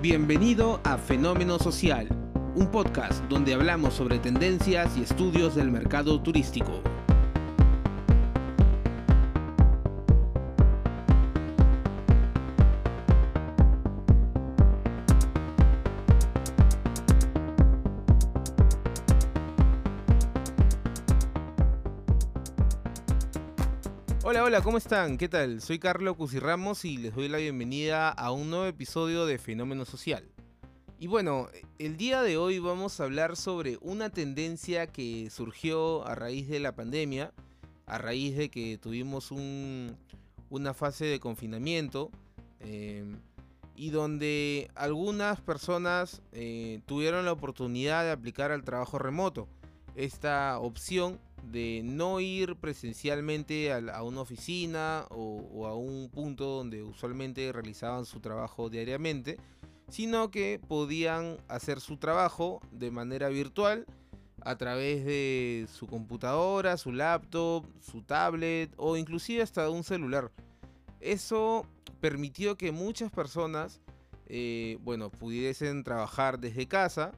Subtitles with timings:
[0.00, 2.06] Bienvenido a Fenómeno Social,
[2.54, 6.84] un podcast donde hablamos sobre tendencias y estudios del mercado turístico.
[24.30, 25.16] Hola, hola, ¿cómo están?
[25.16, 25.62] ¿Qué tal?
[25.62, 30.22] Soy Carlos Cusirramos y les doy la bienvenida a un nuevo episodio de Fenómeno Social.
[30.98, 31.48] Y bueno,
[31.78, 36.60] el día de hoy vamos a hablar sobre una tendencia que surgió a raíz de
[36.60, 37.32] la pandemia,
[37.86, 42.10] a raíz de que tuvimos una fase de confinamiento
[42.60, 43.06] eh,
[43.76, 49.48] y donde algunas personas eh, tuvieron la oportunidad de aplicar al trabajo remoto.
[49.94, 57.52] Esta opción de no ir presencialmente a, una oficina o, a un punto donde usualmente
[57.52, 59.38] realizaban su trabajo diariamente,
[59.88, 63.86] sino que podían hacer su trabajo de manera virtual
[64.42, 70.30] a través de su computadora, su laptop, su tablet o inclusive hasta un celular.
[71.00, 71.66] Eso
[72.00, 73.80] permitió que muchas personas,
[74.26, 77.12] eh, bueno, pudiesen trabajar desde casa,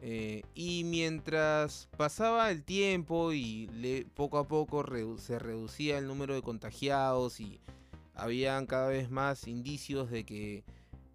[0.00, 3.68] eh, y mientras pasaba el tiempo y
[4.14, 4.84] poco a poco
[5.18, 7.60] se reducía el número de contagiados y
[8.14, 10.64] habían cada vez más indicios de que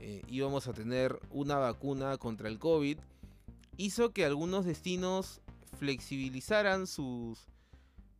[0.00, 2.98] eh, íbamos a tener una vacuna contra el COVID,
[3.76, 5.40] hizo que algunos destinos
[5.78, 7.48] flexibilizaran sus,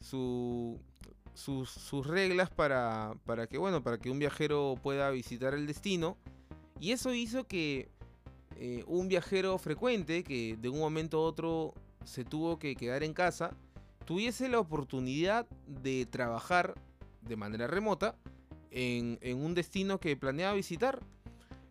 [0.00, 6.16] sus, reglas para, para, que, bueno, para que un viajero pueda visitar el destino.
[6.80, 7.90] Y eso hizo que
[8.58, 13.12] eh, un viajero frecuente que de un momento a otro se tuvo que quedar en
[13.12, 13.56] casa,
[14.06, 16.74] tuviese la oportunidad de trabajar
[17.20, 18.16] de manera remota
[18.70, 21.00] en, un destino que planeaba visitar.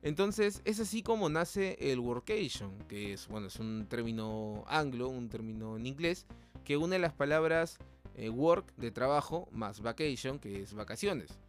[0.02, 5.30] Entonces es así como nace el workation, que es, bueno, es un término anglo, un
[5.30, 6.28] término en inglés,
[6.63, 7.80] que une las palabras
[8.16, 11.40] eh, work de trabajo más vacation, que es vacaciones.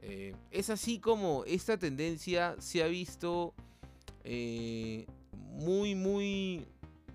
[0.00, 3.54] Eh, es así como esta tendencia se ha visto
[4.30, 6.66] eh, muy, muy,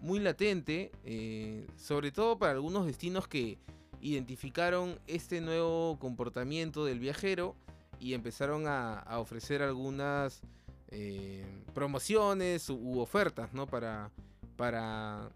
[0.01, 3.59] muy latente, eh, sobre todo para algunos destinos que
[4.01, 7.55] identificaron este nuevo comportamiento del viajero
[7.99, 10.41] y empezaron a, ofrecer algunas
[10.89, 13.67] eh, promociones u, ofertas ¿no?
[13.67, 14.09] para,
[14.57, 15.29] para,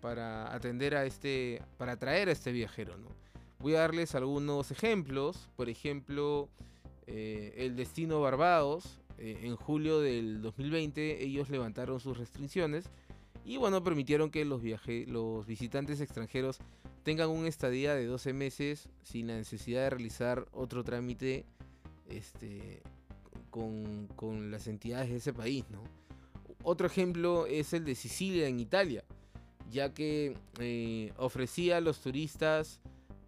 [0.00, 2.98] para atender a este, para atraer a este viajero.
[2.98, 3.06] ¿no?
[3.60, 6.48] Voy a darles algunos ejemplos, por ejemplo,
[7.06, 12.86] el destino Barbados eh, en julio del 2020 ellos levantaron sus restricciones
[13.44, 14.62] y bueno, permitieron que los,
[15.06, 16.58] los visitantes extranjeros
[17.02, 21.44] tengan un estadía de 12 meses sin la necesidad de realizar otro trámite
[22.08, 22.82] este,
[23.50, 25.64] con, las entidades de ese país.
[25.70, 25.82] ¿no?
[26.62, 29.04] Otro ejemplo es el de Sicilia en Italia,
[29.70, 32.80] ya que eh, ofrecía a los turistas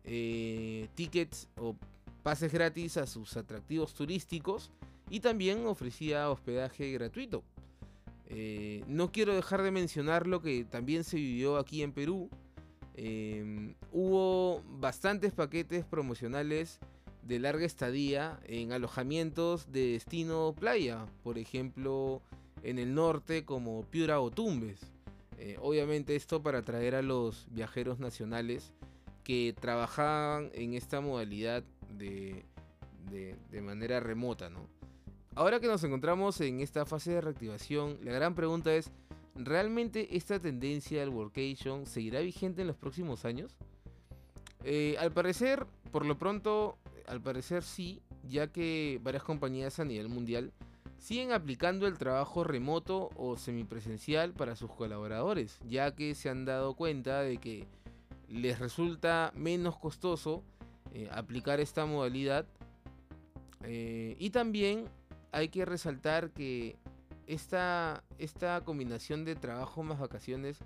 [0.04, 1.76] eh, tickets o
[2.22, 4.70] pases gratis a sus atractivos turísticos
[5.12, 7.44] y también ofrecía hospedaje gratuito.
[8.28, 12.30] Eh, no quiero dejar de mencionar lo que también se vivió aquí en Perú.
[12.94, 16.80] Em, hubo bastantes paquetes promocionales
[17.24, 22.22] de larga estadía en alojamientos de destino playa, por ejemplo
[22.62, 24.80] en el norte como Piura o Tumbes.
[25.36, 28.72] Eh, obviamente esto para atraer a los viajeros nacionales
[29.24, 32.46] que trabajaban en esta modalidad de,
[33.10, 34.81] de manera remota, ¿no?
[35.34, 38.90] Ahora que nos encontramos en esta fase de reactivación, la gran pregunta es,
[39.34, 43.56] ¿realmente esta tendencia del workation seguirá vigente en los próximos años?
[44.62, 46.76] Eh, al parecer, por lo pronto,
[47.06, 50.52] al parecer sí, ya que varias compañías a nivel mundial
[50.98, 56.74] siguen aplicando el trabajo remoto o semipresencial para sus colaboradores, ya que se han dado
[56.74, 57.66] cuenta de que
[58.28, 60.44] les resulta menos costoso
[60.92, 62.46] eh, aplicar esta modalidad
[63.64, 64.84] eh, y también
[65.32, 66.76] hay que resaltar que
[67.26, 70.58] esta, esta combinación de trabajo más vacaciones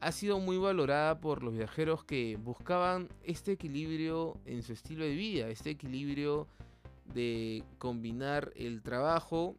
[0.00, 5.14] ha sido muy valorada por los viajeros que buscaban este equilibrio en su estilo de
[5.14, 6.46] vida, este equilibrio
[7.12, 9.56] de combinar el trabajo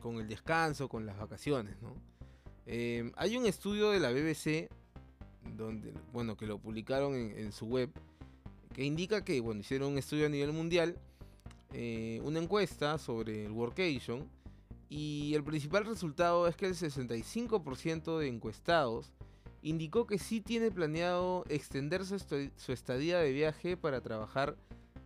[0.00, 1.76] con el descanso, con las vacaciones.
[2.66, 4.68] Em, hay un estudio de la BBC,
[5.56, 7.90] donde, bueno, que lo publicaron en, en, su web,
[8.72, 10.96] que indica que bueno, hicieron un estudio a nivel mundial
[11.72, 14.28] eh, una encuesta sobre el workation
[14.88, 19.12] y el principal resultado es que el 65% de encuestados
[19.62, 22.18] indicó que sí tiene planeado extenderse
[22.56, 24.56] su estadía de viaje para trabajar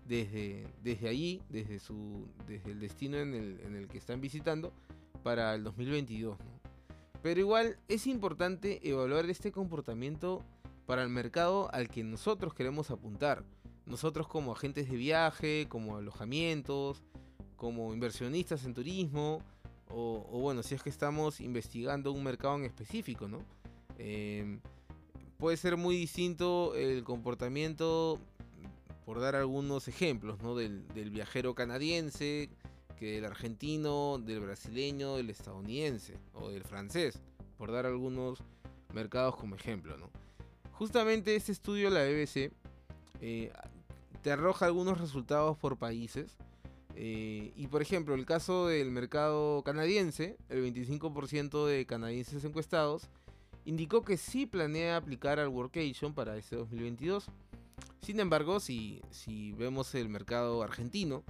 [0.09, 4.73] desde, desde allí, desde, su, desde el destino en el, en el que están visitando,
[5.23, 6.39] para el 2022.
[7.23, 10.43] Pero igual es importante evaluar este comportamiento
[10.87, 13.45] para el mercado al que nosotros queremos apuntar.
[13.87, 17.03] Nosotros como agentes de viaje, como alojamientos,
[17.57, 19.41] como inversionistas en turismo,
[19.89, 23.39] o, bueno, si es que estamos investigando un mercado en específico, ¿no?
[23.99, 24.61] Em,
[25.39, 28.19] puede ser muy distinto el comportamiento,
[29.05, 30.57] por dar algunos ejemplos, ¿no?
[30.57, 32.51] Del, viajero canadiense,
[32.99, 37.21] que del argentino, del brasileño, del estadounidense o del francés,
[37.57, 38.43] por dar algunos
[38.93, 40.11] mercados como ejemplo, ¿no?
[40.73, 42.53] Justamente este estudio de la BBC
[43.21, 43.53] eh,
[44.27, 46.37] te arroja algunos resultados por países.
[46.97, 53.09] Eh, y por ejemplo, el caso del mercado canadiense, el 25% de canadienses encuestados
[53.65, 57.27] indicó que sí planea aplicar al Workation para este 2022.
[58.03, 61.23] Sin embargo, si, si vemos el mercado argentino,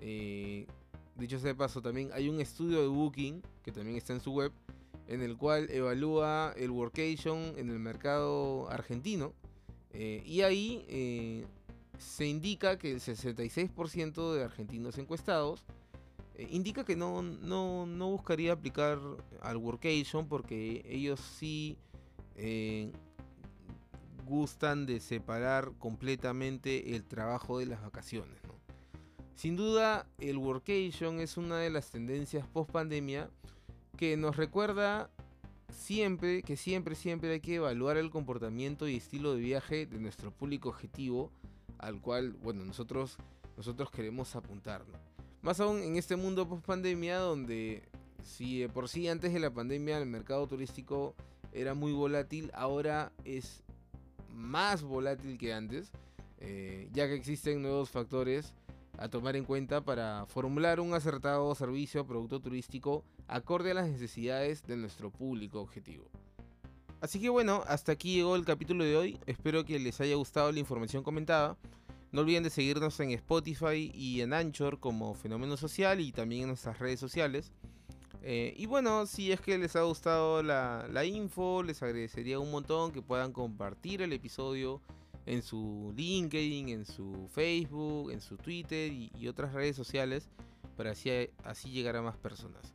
[0.00, 0.66] eh,
[1.14, 4.32] dicho sea de paso, también hay un estudio de Booking, que también está en su
[4.32, 4.50] web,
[5.06, 9.32] en el cual evalúa el workation en el mercado argentino.
[9.92, 11.46] Eh, y ahí
[12.02, 15.64] se indica que el 66% de argentinos encuestados
[16.34, 18.98] eh, indica que no, no, no, buscaría aplicar
[19.40, 21.78] al workation porque ellos sí
[24.26, 28.42] gustan de separar completamente el trabajo de las vacaciones.
[29.34, 33.28] Sin duda, el workation es una de las tendencias post pandemia
[33.96, 35.10] que nos recuerda
[35.72, 40.30] siempre que siempre, siempre hay que evaluar el comportamiento y estilo de viaje de nuestro
[40.30, 41.32] público objetivo
[41.82, 43.18] al cual, bueno, nosotros,
[43.56, 44.82] nosotros queremos apuntar.
[45.42, 47.82] Más aún en este mundo post pandemia donde
[48.22, 51.14] si de por sí antes de la pandemia el mercado turístico
[51.52, 53.62] era muy volátil, ahora es
[54.30, 55.90] más volátil que antes,
[56.38, 58.54] eh, ya que existen nuevos factores
[58.98, 63.88] a tomar en cuenta para formular un acertado servicio o producto turístico acorde a las
[63.88, 66.04] necesidades de nuestro público objetivo.
[67.02, 69.18] Así que bueno, hasta aquí llegó el capítulo de hoy.
[69.26, 71.58] Espero que les haya gustado la información comentada.
[72.12, 76.48] No olviden de seguirnos en Spotify y en Anchor como Fenómeno Social y también en
[76.48, 77.50] nuestras redes sociales.
[78.22, 82.92] Eh, y bueno, si es que les ha gustado la, info, les agradecería un montón
[82.92, 84.80] que puedan compartir el episodio
[85.26, 90.28] en su LinkedIn, en su Facebook, en su Twitter y, otras redes sociales
[90.76, 91.10] para así,
[91.42, 92.72] así llegar a más personas.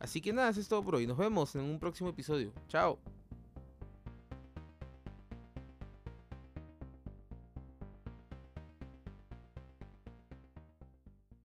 [0.00, 1.06] Así que nada, eso es todo por hoy.
[1.06, 2.52] Nos vemos en un próximo episodio.
[2.66, 2.98] Chao.